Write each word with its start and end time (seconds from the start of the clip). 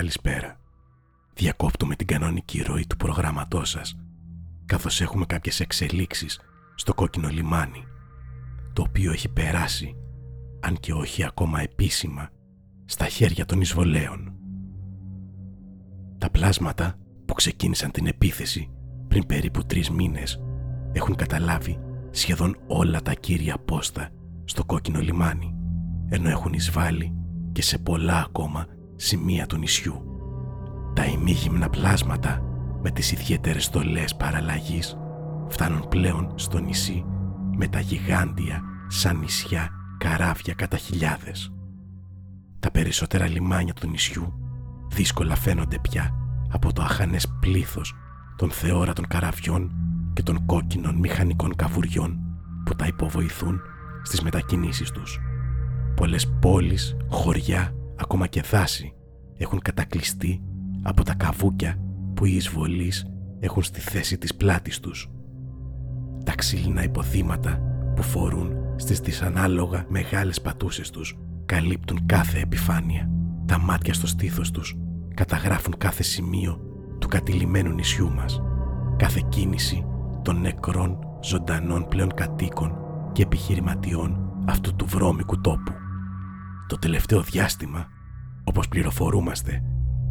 Άκροάτριες 0.00 0.16
και 0.16 0.28
ακροατές 0.28 0.54
καλησπέρα. 0.54 0.56
Διακόπτουμε 1.34 1.96
την 1.96 2.06
κανονική 2.06 2.62
ροή 2.62 2.86
του 2.86 2.96
προγράμματός 2.96 3.70
σας, 3.70 3.96
καθώς 4.66 5.00
έχουμε 5.00 5.26
κάποιες 5.26 5.60
εξελίξεις 5.60 6.40
στο 6.74 6.94
κόκκινο 6.94 7.28
λιμάνι, 7.28 7.84
το 8.72 8.82
οποίο 8.88 9.12
έχει 9.12 9.28
περάσει, 9.28 9.96
αν 10.60 10.76
και 10.80 10.92
όχι 10.92 11.24
ακόμα 11.24 11.60
επίσημα, 11.60 12.28
στα 12.84 13.06
χέρια 13.06 13.44
των 13.44 13.60
εισβολέων. 13.60 14.32
Τα 16.18 16.30
πλάσματα 16.30 16.98
που 17.24 17.34
ξεκίνησαν 17.34 17.90
την 17.90 18.06
επίθεση 18.06 18.70
πριν 19.08 19.26
περίπου 19.26 19.64
τρεις 19.64 19.90
μήνες 19.90 20.40
έχουν 20.92 21.14
καταλάβει 21.14 21.78
σχεδόν 22.10 22.56
όλα 22.66 23.02
τα 23.02 23.14
κύρια 23.14 23.58
πόστα 23.58 24.10
στο 24.44 24.64
κόκκινο 24.64 25.00
λιμάνι, 25.00 25.54
ενώ 26.08 26.28
έχουν 26.28 26.52
εισβάλει 26.52 27.14
και 27.52 27.62
σε 27.62 27.78
πολλά 27.78 28.20
ακόμα 28.20 28.66
σημεία 29.00 29.46
του 29.46 29.56
νησιού. 29.56 30.02
Τα 30.94 31.04
ημίγυμνα 31.04 31.70
πλάσματα 31.70 32.42
με 32.82 32.90
τις 32.90 33.12
ιδιαίτερες 33.12 33.64
στολές 33.64 34.16
παραλλαγής 34.16 34.96
φτάνουν 35.48 35.88
πλέον 35.88 36.32
στο 36.34 36.58
νησί 36.58 37.04
με 37.56 37.66
τα 37.68 37.80
γιγάντια 37.80 38.62
σαν 38.88 39.18
νησιά 39.18 39.68
καράβια 39.98 40.54
κατά 40.54 40.76
χιλιάδες. 40.76 41.52
Τα 42.60 42.70
περισσότερα 42.70 43.28
λιμάνια 43.28 43.72
του 43.72 43.88
νησιού 43.88 44.32
δύσκολα 44.88 45.34
φαίνονται 45.34 45.78
πια 45.78 46.14
από 46.50 46.72
το 46.72 46.82
αχανές 46.82 47.36
πλήθος 47.40 47.94
των 48.36 48.50
θεόρατων 48.50 49.06
καραβιών 49.06 49.72
και 50.12 50.22
των 50.22 50.46
κόκκινων 50.46 50.94
μηχανικών 50.94 51.56
καβουριών 51.56 52.18
που 52.64 52.74
τα 52.74 52.86
υποβοηθούν 52.86 53.60
στις 54.02 54.22
μετακινήσεις 54.22 54.90
τους. 54.90 55.20
Πολλές 55.96 56.32
πόλεις, 56.40 56.96
χωριά, 57.08 57.74
ακόμα 58.10 58.26
και 58.26 58.40
δάση 58.40 58.94
έχουν 59.36 59.60
κατακλειστεί 59.62 60.42
από 60.82 61.04
τα 61.04 61.14
καβούκια 61.14 61.78
που 62.14 62.24
οι 62.24 62.34
εισβολείς 62.34 63.06
έχουν 63.40 63.62
στη 63.62 63.80
θέση 63.80 64.18
της 64.18 64.34
πλάτης 64.34 64.80
τους. 64.80 65.10
Τα 66.24 66.34
ξύλινα 66.34 66.82
υποδήματα 66.82 67.60
που 67.96 68.02
φορούν 68.02 68.52
στις 68.76 69.00
δυσανάλογα 69.00 69.84
μεγάλες 69.88 70.40
πατούσες 70.40 70.90
τους 70.90 71.18
καλύπτουν 71.46 72.06
κάθε 72.06 72.40
επιφάνεια. 72.40 73.10
Τα 73.46 73.58
μάτια 73.58 73.94
στο 73.94 74.06
στήθος 74.06 74.50
τους 74.50 74.76
καταγράφουν 75.14 75.74
κάθε 75.78 76.02
σημείο 76.02 76.60
του 76.98 77.08
κατηλημένου 77.08 77.72
νησιού 77.72 78.12
μας. 78.12 78.42
Κάθε 78.96 79.20
κίνηση 79.28 79.84
των 80.22 80.40
νεκρών 80.40 80.98
ζωντανών 81.22 81.88
πλέον 81.88 82.14
κατοίκων 82.14 82.76
και 83.12 83.22
επιχειρηματιών 83.22 84.32
αυτού 84.46 84.76
του 84.76 84.86
βρώμικου 84.86 85.40
τόπου. 85.40 85.72
Το 86.66 86.78
τελευταίο 86.78 87.22
διάστημα, 87.22 87.86
όπως 88.50 88.68
πληροφορούμαστε, 88.68 89.62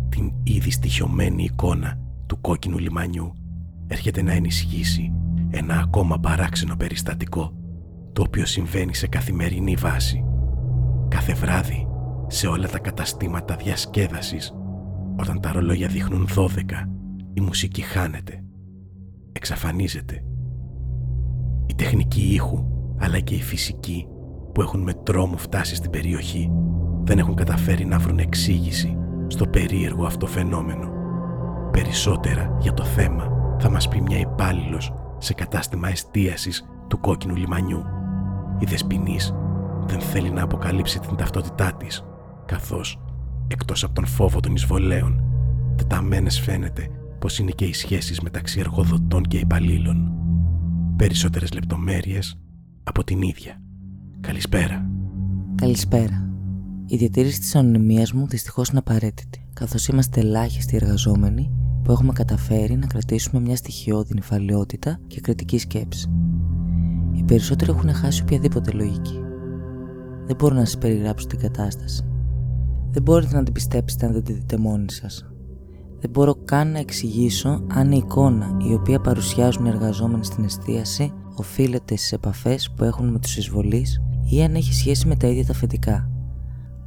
την 0.10 0.32
ήδη 0.44 0.72
στοιχειωμένη 0.72 1.44
εικόνα 1.44 2.00
του 2.26 2.42
κόκκινου 2.42 2.78
λιμανιού 2.78 3.34
έρχεται 3.88 4.22
να 4.22 4.32
ενισχύσει 4.32 5.14
ένα 5.50 5.80
ακόμα 5.80 6.20
παράξενο 6.20 6.76
περιστατικό 6.76 7.54
το 8.14 8.22
οποίο 8.22 8.46
συμβαίνει 8.46 8.96
σε 8.96 9.08
καθημερινή 9.08 9.76
βάση. 9.76 10.24
Κάθε 11.08 11.34
βράδυ 11.34 11.88
σε 12.28 12.48
όλα 12.48 12.68
τα 12.68 12.80
καταστήματα 12.80 13.56
διασκέδασης 13.56 14.54
όταν 15.20 15.40
τα 15.42 15.52
ρολόγια 15.52 15.88
δείχνουν 15.88 16.28
12 16.36 16.48
η 17.34 17.42
μουσική 17.42 17.82
χάνεται, 17.82 18.44
εξαφανίζεται. 19.32 20.24
Η 21.66 21.76
τεχνική 21.76 22.22
ήχου 22.22 22.66
αλλά 22.98 23.20
και 23.20 23.36
η 23.36 23.42
φυσική 23.42 24.08
που 24.54 24.62
έχουν 24.62 24.82
με 24.82 24.94
τρόμο 24.94 25.38
φτάσει 25.38 25.76
στην 25.76 25.90
περιοχή 25.90 26.52
δεν 27.10 27.20
έχουν 27.20 27.36
καταφέρει 27.36 27.86
να 27.86 28.00
βρουν 28.00 28.20
εξήγηση 28.20 28.98
στο 29.28 29.46
περίεργο 29.46 30.06
αυτό 30.06 30.28
φαινόμενο. 30.28 30.90
Περισσότερα 31.72 32.58
για 32.60 32.74
το 32.74 32.84
θέμα 32.84 33.30
θα 33.60 33.70
μας 33.70 33.88
πει 33.88 34.02
μια 34.02 34.20
υπάλληλος 34.20 34.94
σε 35.18 35.34
κατάστημα 35.34 35.90
εστίασης 35.90 36.66
του 36.88 37.00
κόκκινου 37.00 37.36
λιμανιού. 37.36 37.84
Η 38.60 38.66
Δεσποινής 38.66 39.34
δεν 39.86 40.00
θέλει 40.00 40.30
να 40.30 40.44
αποκαλύψει 40.44 41.00
την 41.00 41.16
ταυτότητά 41.16 41.74
της, 41.74 42.04
καθώς, 42.46 43.02
εκτός 43.48 43.84
από 43.84 43.94
τον 43.94 44.06
φόβο 44.06 44.40
των 44.40 44.56
εισβολέων, 44.56 45.24
τεταμένες 45.76 46.40
φαίνεται 46.40 46.88
πως 47.20 47.40
είναι 47.40 47.52
και 47.52 47.66
οι 47.66 47.74
σχέσεις 47.74 48.22
μεταξύ 48.22 48.60
εργοδοτών 48.60 49.24
και 49.24 49.38
υπαλλήλων. 49.38 50.12
Περισσότερες 50.96 51.54
λεπτομέρειες 51.54 52.40
από 52.84 53.04
την 53.04 53.22
ίδια. 53.22 53.62
Καλησπέρα. 54.22 54.90
Καλησπέρα. 55.56 56.29
Η 56.92 56.98
διατήρηση 56.98 57.40
της 57.40 57.56
ανωνυμίας 57.56 58.14
μου 58.14 58.28
δυστυχώς 58.28 58.70
είναι 58.70 58.80
απαραίτητη, 58.80 59.46
καθώς 59.54 59.88
είμαστε 59.88 60.20
ελάχιστοι 60.20 60.76
εργαζόμενοι 60.76 61.52
που 61.84 61.92
έχουμε 61.92 62.14
καταφέρει 62.14 62.76
να 62.76 62.88
κρατήσουμε 62.88 63.42
μια 63.42 63.56
στοιχειώδη 63.56 64.14
νυφαλιότητα 64.14 65.00
και 65.08 65.22
κριτική 65.22 65.58
σκέψη. 65.58 66.10
Οι 67.14 67.24
περισσότεροι 67.24 67.72
έχουν 67.72 67.94
χάσει 67.94 68.22
οποιαδήποτε 68.22 68.72
λογική. 68.72 69.20
Δεν 70.26 70.36
μπορώ 70.36 70.56
να 70.56 70.66
σας 70.66 70.78
περιγράψω 70.78 71.28
την 71.28 71.40
κατάσταση. 71.40 72.04
Δεν 72.92 73.02
μπορείτε 73.02 73.36
να 73.36 73.44
την 73.44 73.54
πιστέψετε 73.54 74.06
αν 74.06 74.14
δεν 74.14 74.24
τη 74.24 74.34
δείτε 74.34 74.58
μόνοι 74.58 74.92
σας. 74.92 75.26
Δεν 76.00 76.10
μπορώ 76.10 76.36
καν 76.46 76.72
να 76.72 76.80
εξηγήσω 76.80 77.66
αν 77.68 77.92
η 77.92 78.02
εικόνα 78.04 78.58
η 78.70 78.74
οποία 78.74 79.00
παρουσιάζουν 79.00 79.66
οι 79.66 79.70
εργαζόμενοι 79.70 80.26
στην 80.26 80.44
εστίαση 80.44 81.14
οφείλεται 81.36 81.96
στις 81.96 82.12
επαφές 82.12 82.72
που 82.76 82.84
έχουν 82.84 83.08
με 83.08 83.20
τους 83.20 83.38
εισβολείς 83.38 84.02
ή 84.30 84.44
αν 84.44 84.56
έχει 84.56 84.74
σχέση 84.74 85.08
με 85.08 85.16
τα 85.16 85.28
ίδια 85.28 85.46
τα 85.46 85.52
αφεντικά. 85.52 86.10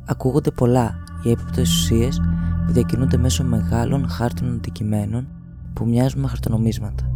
Ακούγονται 0.05 0.51
πολλά 0.51 0.95
για 1.23 1.31
ύποπτε 1.31 1.61
ουσίες 1.61 2.21
που 2.67 2.73
διακινούνται 2.73 3.17
μέσω 3.17 3.45
μεγάλων 3.45 4.09
χάρτινων 4.09 4.55
αντικειμένων 4.55 5.29
που 5.73 5.87
μοιάζουν 5.87 6.21
με 6.21 6.29
χαρτονομίσματα. 6.29 7.11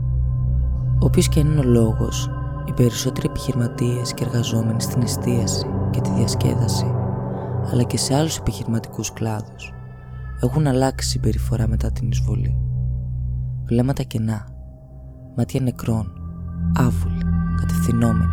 Όποιος 0.98 1.28
και 1.28 1.40
είναι 1.40 1.58
ο 1.58 1.62
λόγος, 1.62 2.30
οι 2.68 2.72
περισσότεροι 2.72 3.26
επιχειρηματίες 3.30 4.14
και 4.14 4.24
εργαζόμενοι 4.24 4.80
στην 4.80 5.02
εστίαση 5.02 5.66
και 5.90 6.00
τη 6.00 6.10
διασκέδαση, 6.10 6.94
αλλά 7.72 7.82
και 7.82 7.98
σε 7.98 8.14
άλλους 8.14 8.36
επιχειρηματικούς 8.36 9.12
κλάδους, 9.12 9.72
έχουν 10.42 10.66
αλλάξει 10.66 11.08
συμπεριφορά 11.08 11.68
μετά 11.68 11.92
την 11.92 12.10
εισβολή. 12.10 12.56
Βλέμματα 13.64 14.02
κενά, 14.02 14.46
μάτια 15.36 15.60
νεκρών, 15.60 16.12
άβουλοι, 16.74 17.22
κατευθυνόμενοι. 17.56 18.32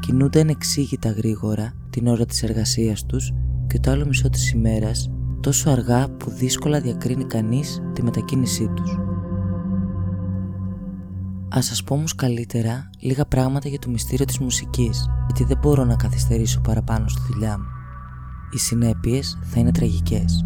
Κινούνται 0.00 0.40
ανεξήγητα 0.40 1.10
γρήγορα 1.10 1.72
την 1.90 2.06
ώρα 2.06 2.24
της 2.24 2.42
εργασίας 2.42 3.06
τους 3.06 3.32
και 3.70 3.80
το 3.80 3.90
άλλο 3.90 4.06
μισό 4.06 4.30
της 4.30 4.50
ημέρας 4.50 5.10
τόσο 5.40 5.70
αργά 5.70 6.08
που 6.10 6.30
δύσκολα 6.30 6.80
διακρίνει 6.80 7.24
κανείς 7.24 7.82
τη 7.92 8.02
μετακίνησή 8.02 8.70
τους. 8.74 8.98
Ας 11.48 11.64
σας 11.64 11.82
πω 11.82 11.94
όμως 11.94 12.14
καλύτερα 12.14 12.90
λίγα 13.00 13.26
πράγματα 13.26 13.68
για 13.68 13.78
το 13.78 13.90
μυστήριο 13.90 14.24
της 14.24 14.38
μουσικής, 14.38 15.08
γιατί 15.26 15.44
δεν 15.44 15.58
μπορώ 15.62 15.84
να 15.84 15.96
καθυστερήσω 15.96 16.60
παραπάνω 16.60 17.08
στη 17.08 17.20
δουλειά 17.32 17.58
μου. 17.58 17.64
Οι 18.54 18.58
συνέπειες 18.58 19.38
θα 19.42 19.60
είναι 19.60 19.72
τραγικές. 19.72 20.44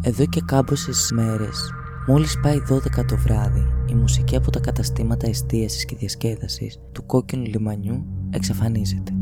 Εδώ 0.00 0.26
και 0.26 0.40
κάμποσες 0.44 1.10
μέρες, 1.14 1.70
μόλις 2.06 2.40
πάει 2.42 2.60
12 2.68 3.04
το 3.04 3.16
βράδυ, 3.16 3.66
η 3.86 3.94
μουσική 3.94 4.36
από 4.36 4.50
τα 4.50 4.60
καταστήματα 4.60 5.26
εστίασης 5.26 5.84
και 5.84 5.96
διασκέδασης 5.96 6.78
του 6.92 7.06
κόκκινου 7.06 7.44
λιμανιού 7.44 8.06
εξαφανίζεται. 8.30 9.12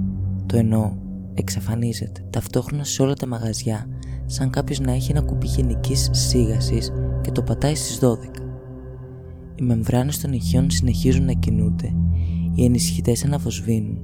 Το 0.47 0.57
εννοώ, 0.57 0.93
εξαφανίζεται 1.35 2.25
ταυτόχρονα 2.31 2.85
σε 2.85 3.03
όλα 3.03 3.15
τα 3.15 3.27
μαγαζιά 3.27 3.87
σαν 4.27 4.51
κάποιος 4.51 4.81
να 4.81 4.93
έχει 4.93 5.11
ένα 5.11 5.21
κουμπί 5.21 5.47
γενικής 5.47 6.09
σίγασης 6.13 6.93
και 7.21 7.31
το 7.31 7.43
πατάει 7.43 7.75
στις 7.75 7.99
12. 7.99 8.15
Οι 9.55 9.63
μεμβράνες 9.63 10.21
των 10.21 10.33
ηχείων 10.33 10.71
συνεχίζουν 10.71 11.25
να 11.25 11.33
κινούνται, 11.33 11.95
οι 12.55 12.65
ενισχυτές 12.65 13.25
αναβοσβήνουν, 13.25 13.99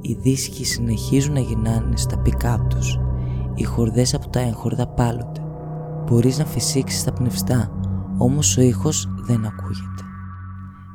οι 0.00 0.16
δίσκοι 0.20 0.64
συνεχίζουν 0.64 1.32
να 1.32 1.40
γυρνάνε 1.40 1.96
στα 1.96 2.22
pick-up 2.24 2.58
τους, 2.68 2.98
οι 3.54 3.62
χορδές 3.62 4.14
από 4.14 4.28
τα 4.28 4.40
έγχορδα 4.40 4.88
πάλονται. 4.88 5.40
Μπορείς 6.06 6.38
να 6.38 6.44
φυσήξεις 6.44 7.04
τα 7.04 7.12
πνευστά, 7.12 7.72
όμως 8.18 8.56
ο 8.56 8.60
ήχος 8.60 9.08
δεν 9.26 9.44
ακούγεται. 9.44 10.02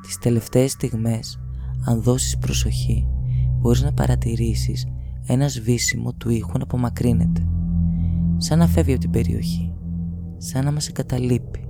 Τις 0.02 0.18
τελευταίες 0.18 0.72
στιγμές, 0.72 1.40
αν 1.86 2.02
δώσεις 2.02 2.38
προσοχή, 2.38 3.08
μπορείς 3.60 3.84
να 3.84 3.94
παρατηρήσεις 3.94 4.88
ένα 5.26 5.48
σβήσιμο 5.48 6.14
του 6.14 6.30
ήχου 6.30 6.58
να 6.58 6.64
απομακρύνεται. 6.64 7.48
Σαν 8.38 8.58
να 8.58 8.68
φεύγει 8.68 8.92
από 8.92 9.02
την 9.02 9.10
περιοχή. 9.10 9.74
Σαν 10.38 10.66
να 10.66 10.72
μας 10.72 10.88
εγκαταλείπει. 10.88 11.68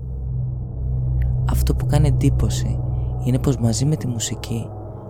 Αυτό 1.49 1.75
που 1.75 1.85
κάνει 1.85 2.07
εντύπωση 2.07 2.79
είναι 3.25 3.39
πως 3.39 3.57
μαζί 3.57 3.85
με 3.85 3.95
τη 3.95 4.07
μουσική 4.07 4.67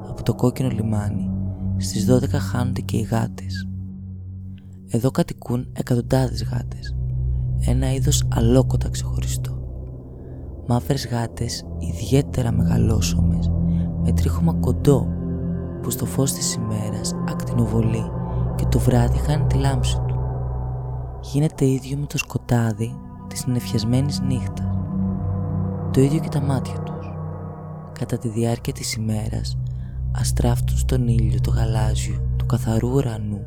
από 0.09 0.23
το 0.23 0.35
κόκκινο 0.35 0.69
λιμάνι 0.69 1.29
στις 1.77 2.07
12 2.11 2.27
χάνονται 2.29 2.81
και 2.81 2.97
οι 2.97 3.01
γάτες. 3.01 3.67
Εδώ 4.89 5.11
κατοικούν 5.11 5.67
εκατοντάδες 5.73 6.43
γάτες. 6.43 6.95
Ένα 7.65 7.93
είδος 7.93 8.27
αλόκοτα 8.33 8.89
ξεχωριστό. 8.89 9.61
Μαύρες 10.67 11.07
γάτες 11.07 11.65
ιδιαίτερα 11.79 12.51
μεγαλόσωμες 12.51 13.51
με 14.03 14.11
τρίχωμα 14.11 14.53
κοντό 14.53 15.07
που 15.81 15.89
στο 15.89 16.05
φως 16.05 16.33
της 16.33 16.53
ημέρας 16.53 17.13
ακτινοβολεί 17.29 18.03
και 18.03 18.22
το 18.73 18.79
βράδυ 18.79 19.17
χάνει 19.17 19.45
τη 19.47 19.57
λάμψη 19.57 19.97
του. 20.07 20.15
γίνεται 21.21 21.65
ίδιο 21.65 21.97
με 21.97 22.05
το 22.05 22.17
σκοτάδι 22.17 22.95
της 23.27 23.39
συννεφιασμένης 23.39 24.19
νύχτας. 24.19 24.77
Το 25.91 26.01
ίδιο 26.01 26.19
και 26.19 26.29
τα 26.29 26.41
μάτια 26.41 26.79
τους. 26.79 27.11
Κατά 27.99 28.17
τη 28.17 28.29
διάρκεια 28.29 28.73
της 28.73 28.93
ημέρας 28.93 29.57
αστράφτουν 30.11 30.77
στον 30.77 31.07
ήλιο 31.07 31.41
το 31.41 31.49
γαλάζιο 31.49 32.21
του 32.37 32.45
καθαρού 32.45 32.89
ουρανού 32.89 33.45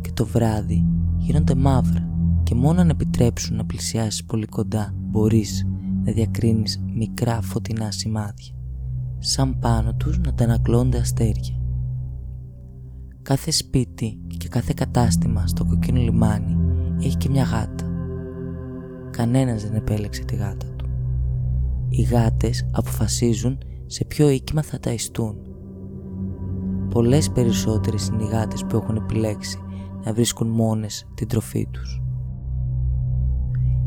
και 0.00 0.10
το 0.12 0.26
βράδυ 0.26 0.86
γίνονται 1.16 1.54
μαύρα 1.54 2.08
και 2.42 2.54
μόνο 2.54 2.80
αν 2.80 2.88
επιτρέψουν 2.88 3.56
να 3.56 3.64
πλησιάσεις 3.64 4.24
πολύ 4.24 4.46
κοντά 4.46 4.94
μπορείς 4.94 5.66
να 6.04 6.12
διακρίνεις 6.12 6.82
μικρά 6.94 7.40
φωτεινά 7.40 7.90
σημάδια 7.90 8.54
σαν 9.18 9.58
πάνω 9.58 9.94
τους 9.94 10.18
να 10.18 10.34
τανακλώνται 10.34 10.98
αστέρια. 10.98 11.55
Κάθε 13.26 13.50
σπίτι 13.50 14.18
και 14.36 14.48
κάθε 14.48 14.72
κατάστημα 14.76 15.46
στο 15.46 15.64
κοκκίνο 15.64 16.00
λιμάνι 16.00 16.56
έχει 16.98 17.16
και 17.16 17.28
μια 17.28 17.42
γάτα. 17.42 17.84
Κανένας 19.10 19.62
δεν 19.62 19.74
επέλεξε 19.74 20.24
τη 20.24 20.36
γάτα 20.36 20.66
του. 20.76 20.86
Οι 21.88 22.02
γάτες 22.02 22.68
αποφασίζουν 22.70 23.58
σε 23.86 24.04
ποιο 24.04 24.28
οίκημα 24.28 24.62
θα 24.62 24.78
ταϊστούν. 24.78 25.36
Πολλές 26.90 27.30
περισσότερες 27.30 28.06
είναι 28.06 28.22
οι 28.22 28.26
γάτες 28.26 28.64
που 28.64 28.76
έχουν 28.76 28.96
επιλέξει 28.96 29.58
να 30.04 30.12
βρίσκουν 30.12 30.48
μόνες 30.48 31.06
την 31.14 31.28
τροφή 31.28 31.68
τους. 31.70 32.02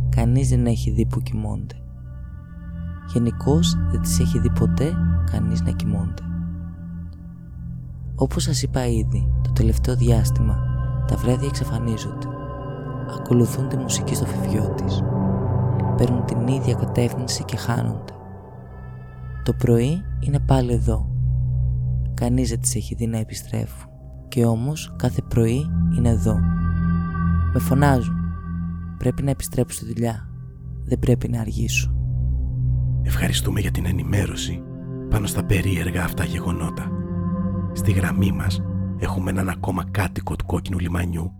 Κανείς 0.09 0.49
δεν 0.49 0.65
έχει 0.65 0.91
δει 0.91 1.05
που 1.05 1.21
κοιμώνται. 1.21 1.75
Γενικώς 3.13 3.77
δεν 3.91 4.01
τις 4.01 4.19
έχει 4.19 4.39
δει 4.39 4.51
ποτέ 4.51 4.93
κανείς 5.31 5.61
να 5.61 5.71
κοιμώνται. 5.71 6.28
Όπως 8.21 8.43
σας 8.43 8.61
είπα 8.61 8.87
ήδη, 8.87 9.31
το 9.41 9.51
τελευταίο 9.53 9.95
διάστημα 9.95 10.57
τα 11.07 11.15
βράδια 11.15 11.47
εξαφανίζονται. 11.47 12.27
Ακολουθούν 13.19 13.67
τη 13.69 13.77
μουσική 13.77 14.15
στο 14.15 14.25
φιβιό 14.25 14.69
της. 14.69 15.03
Παίρνουν 15.97 16.25
την 16.25 16.47
ίδια 16.47 16.73
κατεύθυνση 16.73 17.43
και 17.43 17.57
χάνονται. 17.57 18.13
Το 19.43 19.53
πρωί 19.53 20.01
είναι 20.19 20.39
πάλι 20.39 20.73
εδώ. 20.73 21.09
Κανείς 22.13 22.49
δεν 22.49 22.59
τις 22.59 22.75
έχει 22.75 22.95
δει 22.95 23.07
να 23.07 23.17
επιστρέφουν. 23.17 23.89
Και 24.27 24.45
όμως 24.45 24.93
κάθε 24.95 25.21
πρωί 25.27 25.69
είναι 25.97 26.09
εδώ. 26.09 26.39
Με 27.53 27.59
φωνάζουν. 27.59 28.15
Πρέπει 28.97 29.23
να 29.23 29.29
επιστρέψω 29.29 29.77
στη 29.77 29.93
δουλειά. 29.93 30.29
Δεν 30.85 30.99
πρέπει 30.99 31.29
να 31.29 31.39
αργήσω. 31.41 31.93
Ευχαριστούμε 33.01 33.59
για 33.59 33.71
την 33.71 33.85
ενημέρωση 33.85 34.63
πάνω 35.09 35.27
στα 35.27 35.43
περίεργα 35.43 36.03
αυτά 36.03 36.23
γεγονότα. 36.23 36.98
Στη 37.73 37.91
γραμμή 37.91 38.31
μας 38.31 38.61
έχουμε 38.97 39.29
έναν 39.29 39.49
ακόμα 39.49 39.83
κάτοικο 39.91 40.35
του 40.35 40.45
κόκκινου 40.45 40.79
λιμανιού, 40.79 41.31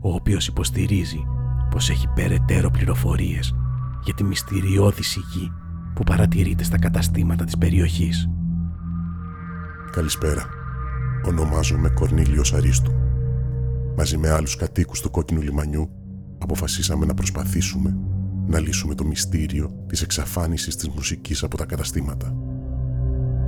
ο 0.00 0.14
οποίος 0.14 0.46
υποστηρίζει 0.46 1.26
πως 1.70 1.90
έχει 1.90 2.08
περαιτέρω 2.14 2.70
πληροφορίες 2.70 3.54
για 4.04 4.14
τη 4.14 4.24
μυστηριώδη 4.24 5.02
σιγή 5.02 5.52
που 5.94 6.02
παρατηρείται 6.02 6.64
στα 6.64 6.78
καταστήματα 6.78 7.44
της 7.44 7.58
περιοχής. 7.58 8.28
Καλησπέρα. 9.90 10.46
Ονομάζομαι 11.24 11.88
Κορνίλιος 11.88 12.52
Αρίστου. 12.52 12.92
Μαζί 13.96 14.16
με 14.16 14.30
άλλους 14.30 14.56
κατοίκους 14.56 15.00
του 15.00 15.10
κόκκινου 15.10 15.40
λιμανιού 15.40 15.90
αποφασίσαμε 16.38 17.06
να 17.06 17.14
προσπαθήσουμε 17.14 17.96
να 18.46 18.58
λύσουμε 18.58 18.94
το 18.94 19.04
μυστήριο 19.04 19.70
της 19.86 20.02
εξαφάνισης 20.02 20.76
της 20.76 20.88
μουσικής 20.88 21.42
από 21.42 21.56
τα 21.56 21.64
καταστήματα. 21.64 22.34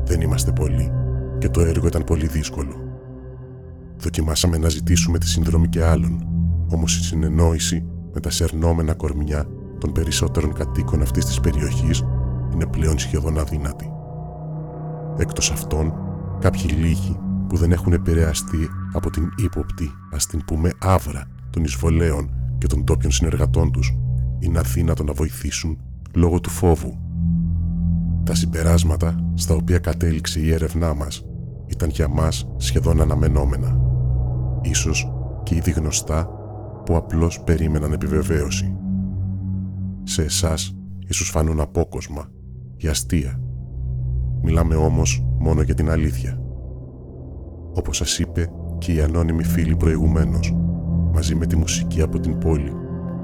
Δεν 0.05 0.21
είμαστε 0.21 0.53
πολλοί 0.53 0.91
και 1.45 1.51
το 1.51 1.61
έργο 1.61 1.87
ήταν 1.87 2.05
πολύ 2.05 2.27
δύσκολο. 2.27 2.73
Δοκιμάσαμε 3.99 4.59
να 4.59 4.69
ζητήσουμε 4.69 5.19
τη 5.19 5.29
συνδρομή 5.29 5.69
και 5.69 5.85
άλλων, 5.85 6.27
όμως 6.71 6.97
η 6.97 7.03
συνεννόηση 7.03 7.87
με 8.13 8.21
τα 8.21 8.31
σερνόμενα 8.31 8.95
κορμιά 8.95 9.47
των 9.79 9.93
περισσότερων 9.93 10.53
κατοίκων 10.53 11.03
αυτής 11.03 11.25
της 11.25 11.41
περιοχής 11.41 12.03
είναι 12.53 12.67
πλέον 12.67 12.99
σχεδόν 12.99 13.39
αδύνατη. 13.39 13.91
Εκτός 15.17 15.51
αυτών, 15.51 15.93
κάποιοι 16.41 16.71
λίγοι 16.79 17.19
που 17.49 17.57
δεν 17.57 17.73
έχουν 17.73 17.93
επηρεαστεί 17.93 18.69
από 18.93 19.11
την 19.11 19.29
ύποπτη, 19.37 19.91
ας 20.13 20.27
την 20.27 20.45
πούμε 20.45 20.71
άβρα 20.79 21.27
των 21.51 21.65
εισβολέων 21.65 22.31
και 22.59 22.67
των 22.67 22.85
τόπιων 22.85 23.13
συνεργατών 23.13 23.73
τους, 23.73 23.97
είναι 24.39 24.59
αδύνατο 24.59 25.05
να 25.05 25.13
βοηθήσουν 25.13 25.79
λόγω 26.15 26.41
του 26.41 26.51
φόβου. 26.51 26.99
Τα 28.25 28.35
συμπεράσματα 28.35 29.31
στα 29.35 29.55
οποία 29.55 29.79
κατέληξε 29.79 30.41
η 30.41 30.53
έρευνά 30.53 30.95
μας 30.95 31.25
ήταν 31.67 31.89
για 31.89 32.09
μας 32.09 32.49
σχεδόν 32.57 33.01
αναμενόμενα. 33.01 33.81
Ίσως 34.63 35.13
και 35.43 35.55
ήδη 35.55 35.71
γνωστά 35.71 36.29
που 36.85 36.97
απλώς 36.97 37.41
περίμεναν 37.41 37.93
επιβεβαίωση. 37.93 38.77
Σε 40.03 40.23
εσάς 40.23 40.77
ίσως 41.07 41.31
φανούν 41.31 41.61
απόκοσμα 41.61 42.29
ή 42.77 42.89
αστεία. 42.89 43.41
Μιλάμε 44.43 44.75
όμως 44.75 45.27
μόνο 45.39 45.63
για 45.63 45.75
την 45.75 45.91
αλήθεια. 45.91 46.39
Όπως 47.75 47.97
σας 47.97 48.19
είπε 48.19 48.51
και 48.79 48.93
η 48.93 49.01
ανώνυμη 49.01 49.45
φίλη 49.45 49.77
προηγουμένως, 49.77 50.57
μαζί 51.13 51.35
με 51.35 51.47
τη 51.47 51.57
μουσική 51.57 52.03
από 52.03 52.21
την 52.21 52.39
πόλη, 52.39 52.73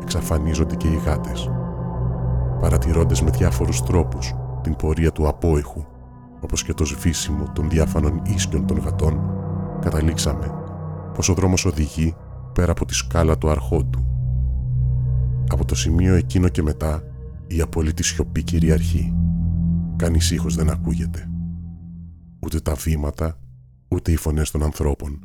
εξαφανίζονται 0.02 0.76
και 0.76 0.88
οι 0.88 1.00
γάτες. 1.06 1.50
Παρατηρώντας 2.60 3.22
με 3.22 3.31
διάφορους 3.31 3.82
τρόπους 3.82 4.34
την 4.62 4.76
πορεία 4.76 5.12
του 5.12 5.28
απόϊχου, 5.28 5.84
όπως 6.40 6.64
και 6.64 6.75
το 6.75 6.84
σβήσιμο 6.84 7.52
των 7.52 7.70
διάφανων 7.70 8.22
ίσκιων 8.25 8.66
των 8.66 8.78
γατών, 8.78 9.20
καταλήξαμε 9.81 10.54
πως 11.14 11.28
ο 11.28 11.34
δρόμος 11.34 11.64
οδηγεί 11.64 12.14
πέρα 12.52 12.70
από 12.70 12.84
τη 12.84 12.94
σκάλα 12.94 13.38
του 13.38 13.50
αρχόντου. 13.50 14.04
Από 15.48 15.64
το 15.64 15.75
σημείο 15.75 16.14
εκείνο 16.14 16.48
και 16.48 16.62
μετά, 16.62 17.02
η 17.46 17.60
απόλυτη 17.60 18.02
σιωπή 18.02 18.42
κυριαρχεί. 18.42 19.14
Κανείς 19.96 20.31
ήχος 20.31 20.55
δεν 20.55 20.70
ακούγεται. 20.70 21.31
Ούτε 22.41 22.60
τα 22.60 22.74
βήματα, 22.74 23.38
ούτε 23.88 24.12
οι 24.12 24.17
φωνές 24.17 24.50
των 24.50 24.62
ανθρώπων. 24.62 25.19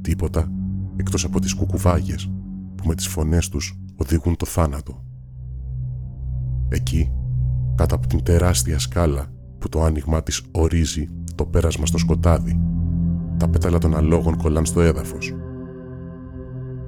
Τίποτα, 0.00 0.52
εκτός 0.96 1.24
από 1.24 1.40
τις 1.40 1.54
κουκουβάγες, 1.54 2.30
που 2.74 2.86
με 2.86 2.94
τις 2.94 3.06
φωνές 3.06 3.48
τους 3.48 3.78
οδηγούν 3.96 4.36
το 4.36 4.46
θάνατο. 4.46 5.04
Εκεί, 6.68 7.12
κάτω 7.74 7.94
από 7.94 8.06
την 8.06 8.22
τεράστια 8.22 8.78
σκάλα 8.78 9.32
που 9.62 9.68
το 9.68 9.82
άνοιγμά 9.82 10.22
της 10.22 10.42
ορίζει 10.50 11.08
το 11.34 11.46
πέρασμα 11.46 11.86
στο 11.86 11.98
σκοτάδι, 11.98 12.60
τα 13.36 13.48
πέταλα 13.48 13.78
των 13.78 13.96
αλόγων 13.96 14.36
κολλάν 14.36 14.64
στο 14.64 14.80
έδαφος. 14.80 15.34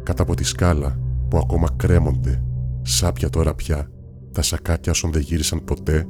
Κάτω 0.03 0.23
από 0.23 0.35
τη 0.35 0.45
σκάλα 0.45 0.99
που 1.29 1.39
ακόμα 1.39 1.69
κρέμονται, 1.77 2.43
σάπια 2.83 3.31
τώρα 3.31 3.55
πια, 3.55 3.91
τα 4.33 4.43
σακάκια 4.43 4.93
όσων 4.93 5.13
δεν 5.13 5.21
γύρισαν 5.21 5.65
ποτέ, 5.65 6.07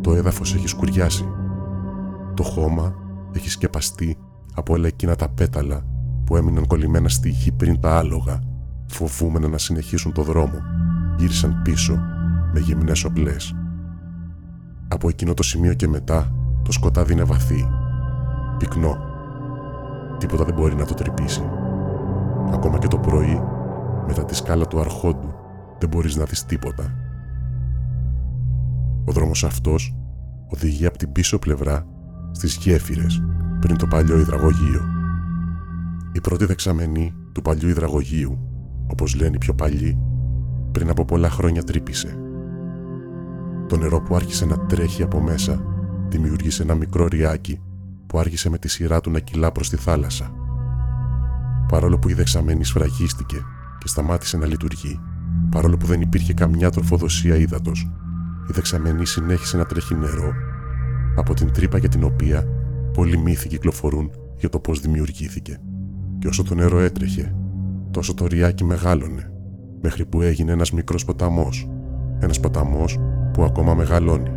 το 0.00 0.14
έδαφος 0.14 0.54
έχει 0.54 0.68
σκουριάσει. 0.68 1.24
Το 2.34 2.42
χώμα 2.42 2.94
έχει 3.32 3.50
σκεπαστεί 3.50 4.16
από 4.54 4.72
όλα 4.72 4.86
εκείνα 4.86 5.16
τα 5.16 5.28
πέταλα 5.28 5.86
που 6.24 6.36
έμειναν 6.36 6.66
κολλημένα 6.66 7.08
στη 7.08 7.28
γη 7.28 7.52
πριν 7.52 7.80
τα 7.80 7.98
άλογα 7.98 8.40
φοβούμενα 8.86 9.48
να 9.48 9.58
συνεχίσουν 9.58 10.12
το 10.12 10.22
δρόμο, 10.22 10.58
γύρισαν 11.18 11.62
πίσω 11.64 12.00
με 12.52 12.60
γυμνές 12.60 13.04
οπλές. 13.04 13.54
Από 14.94 15.08
εκείνο 15.08 15.34
το 15.34 15.42
σημείο 15.42 15.74
και 15.74 15.88
μετά, 15.88 16.34
το 16.62 16.72
σκοτάδι 16.72 17.12
είναι 17.12 17.22
βαθύ, 17.22 17.68
πυκνό. 18.58 18.96
Τίποτα 20.18 20.44
δεν 20.44 20.54
μπορεί 20.54 20.74
να 20.74 20.84
το 20.84 20.94
τρυπήσει. 20.94 21.42
Ακόμα 22.52 22.78
και 22.78 22.88
το 22.88 22.98
πρωί, 22.98 23.42
μετά 24.06 24.24
τη 24.24 24.34
σκάλα 24.34 24.66
του 24.66 24.80
αρχόντου, 24.80 25.34
δεν 25.78 25.88
μπορείς 25.88 26.16
να 26.16 26.24
δεις 26.24 26.44
τίποτα. 26.44 26.94
Ο 29.04 29.12
δρόμος 29.12 29.44
αυτός 29.44 29.96
οδηγεί 30.52 30.86
από 30.86 30.98
την 30.98 31.12
πίσω 31.12 31.38
πλευρά 31.38 31.86
στις 32.30 32.56
γέφυρες 32.56 33.22
πριν 33.60 33.76
το 33.76 33.86
παλιό 33.86 34.18
υδραγωγείο. 34.18 34.82
Η 36.12 36.20
πρώτη 36.20 36.44
δεξαμενή 36.44 37.14
του 37.32 37.42
παλιού 37.42 37.68
υδραγωγείου 37.68 38.38
όπως 38.86 39.14
λένε 39.14 39.34
οι 39.34 39.38
πιο 39.38 39.54
παλιοί, 39.54 39.98
πριν 40.72 40.90
από 40.90 41.04
πολλά 41.04 41.30
χρόνια 41.30 41.62
τρύπησε. 41.62 42.18
Το 43.74 43.80
νερό 43.80 44.00
που 44.00 44.16
άρχισε 44.16 44.46
να 44.46 44.58
τρέχει 44.58 45.02
από 45.02 45.20
μέσα 45.20 45.64
δημιούργησε 46.08 46.62
ένα 46.62 46.74
μικρό 46.74 47.06
ριάκι 47.06 47.60
που 48.06 48.18
άρχισε 48.18 48.50
με 48.50 48.58
τη 48.58 48.68
σειρά 48.68 49.00
του 49.00 49.10
να 49.10 49.18
κυλά 49.18 49.52
προς 49.52 49.68
τη 49.68 49.76
θάλασσα. 49.76 50.34
Παρόλο 51.68 51.98
που 51.98 52.08
η 52.08 52.14
δεξαμένη 52.14 52.64
σφραγίστηκε 52.64 53.36
και 53.78 53.88
σταμάτησε 53.88 54.36
να 54.36 54.46
λειτουργεί, 54.46 55.00
παρόλο 55.50 55.76
που 55.76 55.86
δεν 55.86 56.00
υπήρχε 56.00 56.34
καμιά 56.34 56.70
τροφοδοσία 56.70 57.36
ύδατος, 57.36 57.90
η 58.48 58.52
δεξαμενή 58.52 59.06
συνέχισε 59.06 59.56
να 59.56 59.64
τρέχει 59.64 59.94
νερό 59.94 60.32
από 61.16 61.34
την 61.34 61.52
τρύπα 61.52 61.78
για 61.78 61.88
την 61.88 62.04
οποία 62.04 62.44
πολλοί 62.92 63.18
μύθοι 63.18 63.48
κυκλοφορούν 63.48 64.10
για 64.36 64.48
το 64.48 64.58
πώς 64.58 64.80
δημιουργήθηκε. 64.80 65.60
Και 66.18 66.28
όσο 66.28 66.42
το 66.42 66.54
νερό 66.54 66.78
έτρεχε, 66.78 67.34
τόσο 67.90 68.14
το 68.14 68.26
ριάκι 68.26 68.64
μεγάλωνε, 68.64 69.32
μέχρι 69.82 70.06
που 70.06 70.20
έγινε 70.20 70.52
ένας 70.52 70.72
μικρός 70.72 71.04
ποταμός, 71.04 71.68
ένας 72.20 72.40
ποταμός 72.40 72.98
που 73.34 73.44
ακόμα 73.44 73.74
μεγαλώνει. 73.74 74.30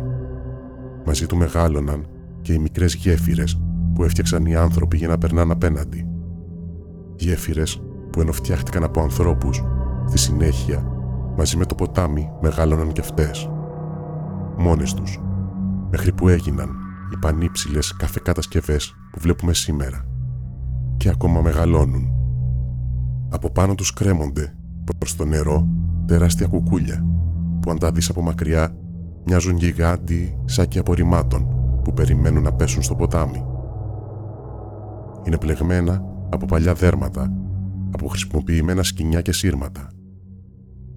Μαζί 1.06 1.26
του 1.26 1.36
μεγάλωναν 1.36 2.06
και 2.42 2.52
οι 2.52 2.58
μικρές 2.58 2.94
γέφυρες 2.94 3.60
που 3.94 4.04
έφτιαξαν 4.04 4.46
οι 4.46 4.54
άνθρωποι 4.54 4.96
για 4.96 5.08
να 5.08 5.18
περνάνε 5.18 5.52
απέναντι. 5.52 6.06
Γέφυρες 7.16 7.82
που 8.10 8.20
ενώ 8.20 8.32
φτιάχτηκαν 8.32 8.84
από 8.84 9.00
ανθρώπους, 9.00 9.64
στη 10.06 10.18
συνέχεια, 10.18 10.92
μαζί 11.36 11.56
με 11.56 11.64
το 11.64 11.74
ποτάμι, 11.74 12.30
μεγάλωναν 12.40 12.92
κι 12.92 13.00
αυτές. 13.00 13.50
Μόνες 14.56 14.94
τους, 14.94 15.20
μέχρι 15.90 16.12
που 16.12 16.28
έγιναν 16.28 16.68
οι 17.12 17.16
πανύψηλες 17.16 17.96
καφεκατασκευές 17.96 18.94
που 19.12 19.18
βλέπουμε 19.20 19.54
σήμερα 19.54 20.04
και 20.96 21.08
ακόμα 21.08 21.40
μεγαλώνουν. 21.40 22.12
Από 23.30 23.50
πάνω 23.50 23.74
τους 23.74 23.92
κρέμονται 23.92 24.54
προς 24.98 25.16
το 25.16 25.24
νερό 25.24 25.68
τεράστια 26.06 26.46
κουκούλια 26.46 27.04
που 27.60 27.70
αν 27.70 27.78
τα 27.78 27.90
δεις 27.90 28.08
από 28.08 28.22
μακριά 28.22 28.76
μοιάζουν 29.28 29.56
γιγάντι 29.56 30.38
σάκια 30.44 30.80
απορριμμάτων 30.80 31.46
που 31.84 31.92
περιμένουν 31.92 32.42
να 32.42 32.52
πέσουν 32.52 32.82
στο 32.82 32.94
ποτάμι. 32.94 33.44
Είναι 35.26 35.38
πλεγμένα 35.38 36.04
από 36.30 36.46
παλιά 36.46 36.74
δέρματα, 36.74 37.32
από 37.90 38.06
χρησιμοποιημένα 38.06 38.82
σκοινιά 38.82 39.20
και 39.20 39.32
σύρματα. 39.32 39.90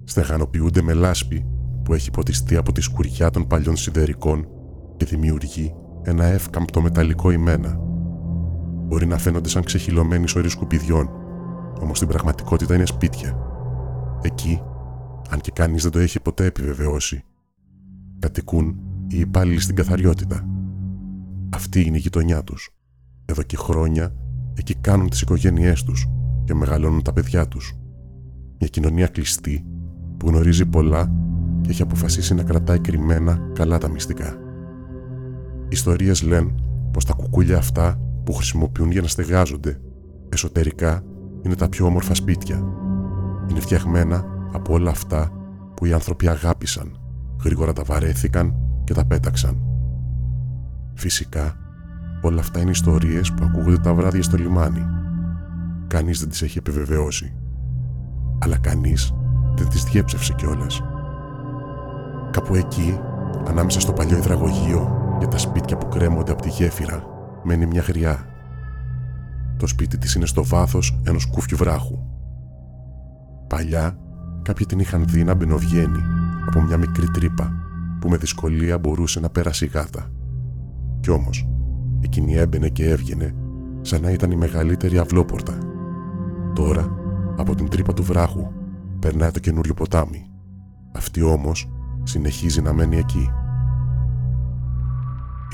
Στεγανοποιούνται 0.04 0.82
με 0.82 0.92
λάσπη 0.92 1.46
που 1.84 1.94
έχει 1.94 2.10
ποτιστεί 2.10 2.56
από 2.56 2.72
τη 2.72 2.80
σκουριά 2.80 3.30
των 3.30 3.46
παλιών 3.46 3.76
σιδερικών 3.76 4.46
και 4.96 5.04
δημιουργεί 5.04 5.74
ένα 6.02 6.24
εύκαμπτο 6.24 6.80
μεταλλικό 6.80 7.30
ημένα. 7.30 7.78
Μπορεί 8.86 9.06
να 9.06 9.18
φαίνονται 9.18 9.48
σαν 9.48 9.62
ξεχυλωμένοι 9.62 10.28
σωροί 10.28 10.48
σκουπιδιών, 10.48 11.10
όμως 11.80 11.96
στην 11.96 12.08
πραγματικότητα 12.08 12.74
είναι 12.74 12.86
σπίτια. 12.86 13.36
Εκεί, 14.22 14.62
αν 15.30 15.40
και 15.40 15.50
κανείς 15.54 15.82
δεν 15.82 15.92
το 15.92 15.98
έχει 15.98 16.20
ποτέ 16.20 16.44
επιβεβαιώσει, 16.44 17.24
κατοικούν 18.22 18.76
οι 19.08 19.18
υπάλληλοι 19.18 19.60
στην 19.60 19.74
καθαριότητα. 19.74 20.48
Αυτή 21.54 21.82
είναι 21.82 21.96
η 21.96 22.00
γειτονιά 22.00 22.44
τους. 22.44 22.70
Εδώ 23.24 23.42
και 23.42 23.56
χρόνια 23.56 24.14
εκεί 24.54 24.74
κάνουν 24.74 25.08
τις 25.08 25.20
οικογένειές 25.20 25.82
τους 25.82 26.08
και 26.44 26.54
μεγαλώνουν 26.54 27.02
τα 27.02 27.12
παιδιά 27.12 27.48
τους. 27.48 27.74
Μια 28.58 28.68
κοινωνία 28.68 29.06
κλειστή 29.06 29.66
που 30.16 30.28
γνωρίζει 30.28 30.66
πολλά 30.66 31.12
και 31.60 31.70
έχει 31.70 31.82
αποφασίσει 31.82 32.34
να 32.34 32.42
κρατάει 32.42 32.78
κρυμμένα 32.78 33.50
καλά 33.52 33.78
τα 33.78 33.88
μυστικά. 33.88 34.36
Ιστορίες 35.68 36.22
λένε 36.22 36.54
πως 36.92 37.04
τα 37.04 37.12
κουκούλια 37.12 37.56
αυτά 37.58 38.00
που 38.24 38.32
χρησιμοποιούν 38.32 38.90
για 38.90 39.00
να 39.00 39.08
στεγάζονται 39.08 39.80
εσωτερικά 40.28 41.04
είναι 41.42 41.54
τα 41.54 41.68
πιο 41.68 41.86
όμορφα 41.86 42.14
σπίτια. 42.14 42.64
Είναι 43.50 43.60
φτιαγμένα 43.60 44.24
από 44.52 44.72
όλα 44.72 44.90
αυτά 44.90 45.30
που 45.76 45.86
οι 45.86 45.92
άνθρωποι 45.92 46.28
αγάπησαν, 46.28 47.01
γρήγορα 47.44 47.72
τα 47.72 47.82
βαρέθηκαν 47.84 48.54
και 48.84 48.94
τα 48.94 49.04
πέταξαν. 49.04 49.62
Φυσικά, 50.94 51.56
όλα 52.22 52.40
αυτά 52.40 52.60
είναι 52.60 52.70
ιστορίες 52.70 53.32
που 53.32 53.44
ακούγονται 53.44 53.78
τα 53.78 53.94
βράδια 53.94 54.22
στο 54.22 54.36
λιμάνι. 54.36 54.86
Κανείς 55.86 56.20
δεν 56.20 56.28
τις 56.28 56.42
έχει 56.42 56.58
επιβεβαιώσει. 56.58 57.34
Αλλά 58.38 58.58
κανείς 58.58 59.14
δεν 59.56 59.68
τις 59.68 59.84
διέψευσε 59.84 60.32
κιόλας. 60.36 60.82
Κάπου 62.30 62.54
εκεί, 62.54 63.00
ανάμεσα 63.48 63.80
στο 63.80 63.92
παλιό 63.92 64.16
υδραγωγείο 64.16 65.16
και 65.20 65.26
τα 65.26 65.38
σπίτια 65.38 65.76
που 65.76 65.88
κρέμονται 65.88 66.32
από 66.32 66.42
τη 66.42 66.48
γέφυρα, 66.48 67.04
μένει 67.42 67.66
μια 67.66 67.82
γριά. 67.82 68.26
Το 69.56 69.66
σπίτι 69.66 69.98
της 69.98 70.14
είναι 70.14 70.26
στο 70.26 70.44
βάθος 70.44 71.00
ενός 71.06 71.26
κούφιου 71.26 71.56
βράχου. 71.56 71.98
Παλιά, 73.48 73.96
κάποιοι 74.42 74.66
την 74.66 74.78
είχαν 74.78 75.04
δει 75.06 75.24
να 75.24 75.34
μπαινοβγαίνει 75.34 76.21
από 76.46 76.60
μια 76.60 76.76
μικρή 76.76 77.10
τρύπα 77.10 77.52
που 78.00 78.08
με 78.08 78.16
δυσκολία 78.16 78.78
μπορούσε 78.78 79.20
να 79.20 79.28
πέρασει 79.28 79.66
γάτα. 79.66 80.10
Κι 81.00 81.10
όμως, 81.10 81.48
εκείνη 82.00 82.34
έμπαινε 82.34 82.68
και 82.68 82.90
έβγαινε 82.90 83.34
σαν 83.80 84.02
να 84.02 84.10
ήταν 84.10 84.30
η 84.30 84.36
μεγαλύτερη 84.36 84.98
αυλόπορτα. 84.98 85.58
Τώρα, 86.54 86.96
από 87.36 87.54
την 87.54 87.68
τρύπα 87.68 87.92
του 87.92 88.02
βράχου, 88.02 88.52
περνάει 88.98 89.30
το 89.30 89.40
καινούριο 89.40 89.74
ποτάμι. 89.74 90.26
Αυτή 90.92 91.22
όμως 91.22 91.72
συνεχίζει 92.02 92.62
να 92.62 92.72
μένει 92.72 92.96
εκεί. 92.96 93.30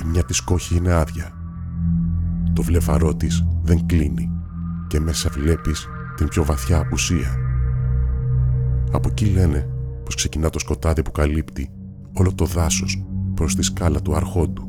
Η 0.02 0.08
μια 0.08 0.24
της 0.24 0.40
κόχη 0.40 0.76
είναι 0.76 0.92
άδεια. 0.92 1.32
Το 2.52 2.62
βλεφαρό 2.62 3.14
της 3.14 3.46
δεν 3.62 3.86
κλείνει 3.86 4.30
και 4.86 5.00
μέσα 5.00 5.30
βλέπεις 5.32 5.88
την 6.16 6.28
πιο 6.28 6.44
βαθιά 6.44 6.78
απουσία. 6.78 7.36
Από 8.92 9.08
εκεί 9.08 9.26
λένε 9.26 9.68
πως 10.08 10.16
ξεκινά 10.16 10.50
το 10.50 10.58
σκοτάδι 10.58 11.02
που 11.02 11.10
καλύπτει 11.10 11.70
όλο 12.12 12.34
το 12.34 12.44
δάσος 12.44 13.04
προς 13.34 13.54
τη 13.54 13.62
σκάλα 13.62 14.02
του 14.02 14.14
αρχόντου. 14.14 14.68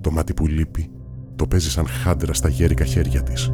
Το 0.00 0.10
μάτι 0.10 0.34
που 0.34 0.46
λείπει 0.46 0.90
το 1.36 1.46
παίζει 1.46 1.70
σαν 1.70 1.86
χάντρα 1.86 2.32
στα 2.32 2.48
γέρικα 2.48 2.84
χέρια 2.84 3.22
της. 3.22 3.52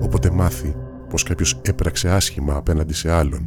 Όποτε 0.00 0.30
μάθει 0.30 0.74
πως 1.08 1.22
κάποιος 1.22 1.60
έπραξε 1.62 2.10
άσχημα 2.10 2.54
απέναντι 2.54 2.94
σε 2.94 3.10
άλλον, 3.10 3.46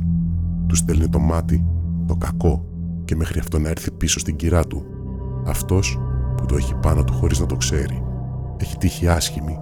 του 0.68 0.76
στέλνει 0.76 1.10
το 1.10 1.20
μάτι, 1.20 1.66
το 2.08 2.16
κακό 2.16 2.66
και 3.06 3.16
μέχρι 3.16 3.40
αυτό 3.40 3.60
να 3.60 3.70
έρθει 3.70 3.92
πίσω 3.92 4.20
στην 4.20 4.36
κυρά 4.36 4.66
του. 4.66 4.86
Αυτός 5.46 6.00
που 6.38 6.46
το 6.46 6.56
έχει 6.56 6.76
πάνω 6.76 7.04
του 7.04 7.14
χωρίς 7.14 7.40
να 7.40 7.46
το 7.46 7.56
ξέρει, 7.56 8.04
έχει 8.58 8.78
τύχει 8.78 9.08
άσχημη 9.08 9.58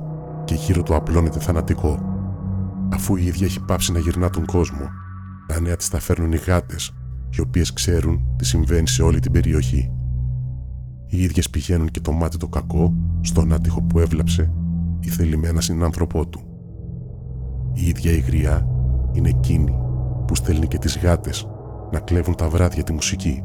και 0.45 0.55
γύρω 0.55 0.83
του 0.83 0.95
απλώνεται 0.95 1.39
θανατικό. 1.39 1.99
Αφού 2.93 3.15
η 3.15 3.25
ίδια 3.25 3.45
έχει 3.45 3.65
πάψει 3.65 3.91
να 3.91 3.99
γυρνά 3.99 4.29
τον 4.29 4.45
κόσμο, 4.45 4.89
τα 5.47 5.59
νέα 5.59 5.75
της 5.75 5.89
τα 5.89 5.99
φέρνουν 5.99 6.31
οι 6.31 6.37
γάτες, 6.37 6.91
οι 7.29 7.41
οποίες 7.41 7.73
ξέρουν 7.73 8.35
τι 8.35 8.45
συμβαίνει 8.45 8.87
σε 8.87 9.03
όλη 9.03 9.19
την 9.19 9.31
περιοχή. 9.31 9.91
Οι 11.07 11.23
ίδιες 11.23 11.49
πηγαίνουν 11.49 11.89
και 11.91 11.99
το 11.99 12.11
μάτι 12.11 12.37
το 12.37 12.47
κακό 12.47 12.93
στον 13.21 13.53
άτυχο 13.53 13.81
που 13.81 13.99
έβλαψε 13.99 14.53
ή 14.99 15.07
θελημένα 15.07 15.61
συνάνθρωπό 15.61 16.27
του. 16.27 16.41
Η 17.73 17.87
ίδια 17.87 18.11
η 18.11 18.19
γριά 18.19 18.67
είναι 19.13 19.29
εκείνη 19.29 19.73
που 20.27 20.35
στέλνει 20.35 20.67
και 20.67 20.77
τις 20.77 20.97
γάτες 20.97 21.47
να 21.91 21.99
κλέβουν 21.99 22.35
τα 22.35 22.49
βράδια 22.49 22.83
τη 22.83 22.93
μουσική. 22.93 23.43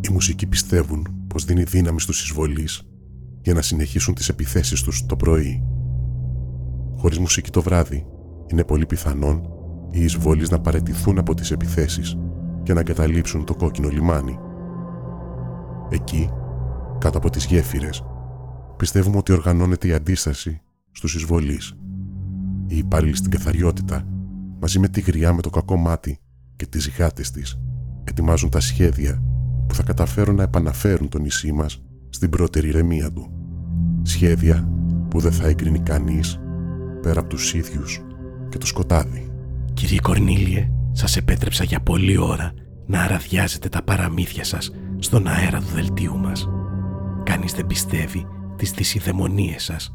Οι 0.00 0.12
μουσικοί 0.12 0.46
πιστεύουν 0.46 1.06
πως 1.26 1.44
δίνει 1.44 1.62
δύναμη 1.62 2.00
στους 2.00 2.22
εισβολείς 2.22 2.82
για 3.40 3.54
να 3.54 3.62
συνεχίσουν 3.62 4.14
τις 4.14 4.28
επιθέσεις 4.28 4.82
τους 4.82 5.06
το 5.06 5.16
πρωί. 5.16 5.62
Χωρίς 6.96 7.18
μουσική 7.18 7.50
το 7.50 7.62
βράδυ, 7.62 8.06
είναι 8.46 8.64
πολύ 8.64 8.86
πιθανόν 8.86 9.55
οι 9.90 10.04
εισβολείς 10.04 10.50
να 10.50 10.58
παρετηθούν 10.58 11.18
από 11.18 11.34
τις 11.34 11.50
επιθέσεις 11.50 12.16
και 12.62 12.72
να 12.72 12.80
εγκαταλείψουν 12.80 13.44
το 13.44 13.54
κόκκινο 13.54 13.88
λιμάνι. 13.88 14.38
Εκεί, 15.88 16.30
κάτω 16.98 17.18
από 17.18 17.30
τις 17.30 17.44
γέφυρες, 17.44 18.04
πιστεύουμε 18.76 19.16
ότι 19.16 19.32
οργανώνεται 19.32 19.88
η 19.88 19.92
αντίσταση 19.92 20.60
στους 20.92 21.14
εισβολείς. 21.14 21.76
Οι 22.66 22.76
υπάλληλοι 22.76 23.16
στην 23.16 23.30
καθαριότητα, 23.30 24.06
μαζί 24.60 24.78
με 24.78 24.88
τη 24.88 25.00
γριά 25.00 25.32
με 25.32 25.42
το 25.42 25.50
κακό 25.50 25.76
μάτι 25.76 26.18
και 26.56 26.66
τις 26.66 26.90
γάτες 26.98 27.30
της, 27.30 27.60
ετοιμάζουν 28.04 28.50
τα 28.50 28.60
σχέδια 28.60 29.22
που 29.66 29.74
θα 29.74 29.82
καταφέρουν 29.82 30.34
να 30.34 30.42
επαναφέρουν 30.42 31.08
το 31.08 31.18
νησί 31.18 31.52
μας 31.52 31.82
στην 32.08 32.30
πρώτερη 32.30 32.68
ηρεμία 32.68 33.12
του. 33.12 33.30
Σχέδια 34.02 34.68
που 35.10 35.20
δεν 35.20 35.32
θα 35.32 35.46
εγκρίνει 35.46 35.80
κανείς 35.80 36.40
πέρα 37.02 37.20
από 37.20 37.28
τους 37.28 37.54
ίδιους 37.54 38.00
και 38.48 38.58
το 38.58 38.66
σκοτάδι. 38.66 39.25
Κύριε 39.76 40.00
Κορνίλιε, 40.00 40.70
σας 40.92 41.16
επέτρεψα 41.16 41.64
για 41.64 41.80
πολλή 41.80 42.16
ώρα 42.18 42.52
να 42.86 43.02
αραδιάζετε 43.02 43.68
τα 43.68 43.82
παραμύθια 43.82 44.44
σας 44.44 44.70
στον 44.98 45.26
αέρα 45.26 45.58
του 45.58 45.74
δελτίου 45.74 46.18
μας. 46.18 46.48
Κανείς 47.24 47.52
δεν 47.52 47.66
πιστεύει 47.66 48.26
τις 48.56 48.70
δυσιδαιμονίες 48.70 49.64
σας, 49.64 49.94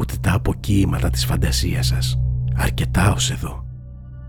ούτε 0.00 0.14
τα 0.20 0.32
αποκοίηματα 0.32 1.10
της 1.10 1.24
φαντασίας 1.24 1.86
σας. 1.86 2.18
Αρκετά 2.56 3.12
ως 3.12 3.30
εδώ. 3.30 3.64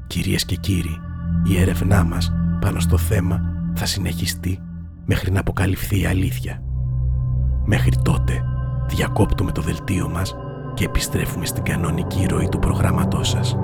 Κυρίες 0.07 0.45
και 0.45 0.55
κύριοι, 0.55 0.97
η 1.43 1.59
έρευνά 1.59 2.03
μας 2.03 2.31
πάνω 2.61 2.79
στο 2.79 2.97
θέμα 2.97 3.41
θα 3.75 3.85
συνεχιστεί 3.85 4.59
μέχρι 5.05 5.31
να 5.31 5.39
αποκαλυφθεί 5.39 5.99
η 5.99 6.05
αλήθεια. 6.05 6.61
Μέχρι 7.65 7.95
τότε 8.03 8.41
διακόπτουμε 8.89 9.51
το 9.51 9.61
δελτίο 9.61 10.09
μας 10.09 10.35
και 10.73 10.85
επιστρέφουμε 10.85 11.45
στην 11.45 11.63
κανονική 11.63 12.25
ροή 12.25 12.49
του 12.49 12.59
προγράμματός 12.59 13.29
σας. 13.29 13.57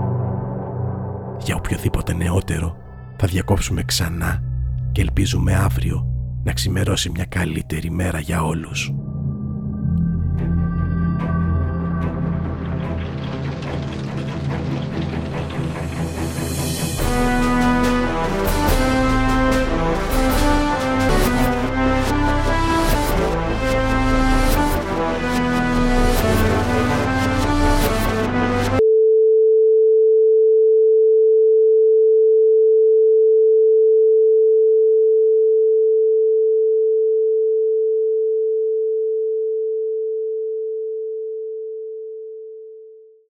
Για 1.39 1.55
οποιοδήποτε 1.55 2.13
νεότερο 2.13 2.77
θα 3.17 3.27
διακόψουμε 3.27 3.83
ξανά 3.83 4.43
και 4.91 5.01
ελπίζουμε 5.01 5.55
αύριο 5.55 6.07
να 6.43 6.53
ξημερώσει 6.53 7.09
μια 7.09 7.25
καλύτερη 7.25 7.91
μέρα 7.91 8.19
για 8.19 8.43
όλους. 8.43 8.93